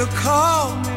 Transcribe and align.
to 0.00 0.06
call 0.16 0.76
me. 0.76 0.89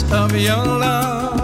of 0.00 0.32
your 0.34 0.56
love. 0.56 1.41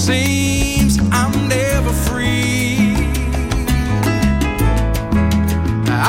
seems 0.00 0.98
I'm 1.12 1.32
never 1.46 1.92
free. 1.92 2.94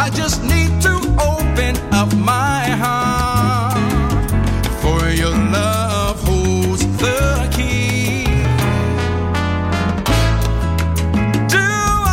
I 0.04 0.10
just 0.14 0.44
need 0.44 0.82
to 0.82 0.96
open 1.20 1.76
up 1.92 2.16
my 2.16 2.64
heart, 2.84 3.78
for 4.82 5.10
your 5.10 5.36
love 5.58 6.24
holds 6.24 6.86
the 7.04 7.50
key. 7.52 8.24
Do 11.56 11.68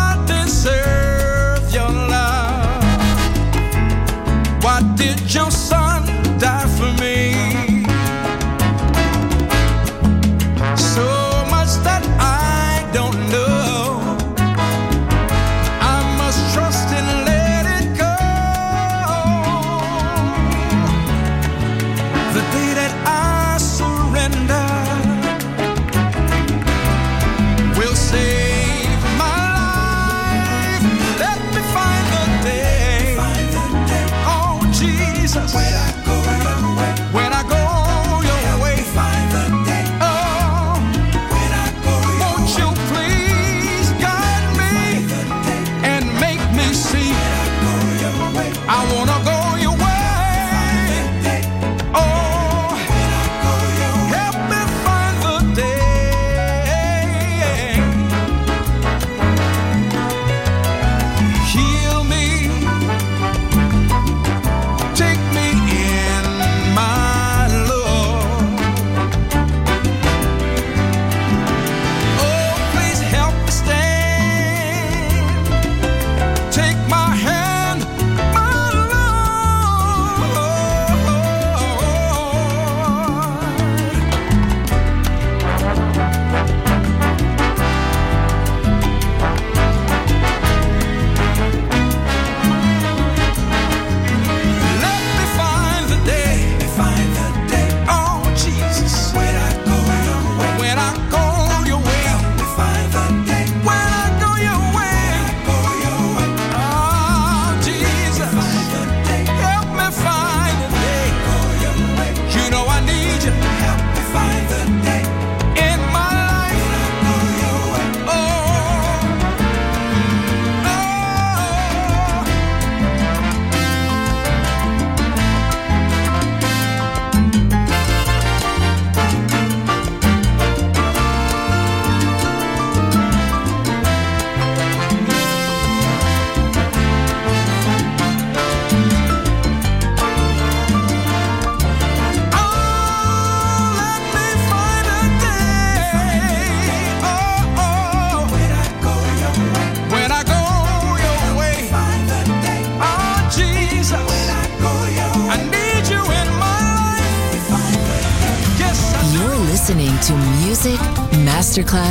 I 0.09 0.11
deserve 0.27 1.63
your 1.73 1.93
love? 2.15 2.83
What 4.65 4.83
did 4.97 5.21
you 5.33 5.49
say? 5.53 5.78